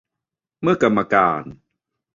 [0.61, 1.43] เมื่อกรรมการ